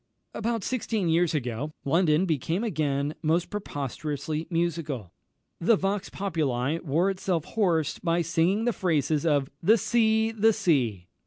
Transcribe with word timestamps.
About 0.33 0.63
sixteen 0.63 1.09
years 1.09 1.35
ago, 1.35 1.73
London 1.85 2.25
became 2.25 2.63
again 2.63 3.13
most 3.21 3.51
preposterously 3.51 4.47
musical. 4.49 5.13
The 5.59 5.75
vox 5.75 6.09
populi 6.09 6.79
wore 6.79 7.11
itself 7.11 7.45
hoarse 7.45 7.99
by 7.99 8.23
singing 8.23 8.65
the 8.65 8.73
praises 8.73 9.27
of 9.27 9.51
"The 9.61 9.77
Sea, 9.77 10.31
the 10.31 10.53
Sea!" 10.53 11.07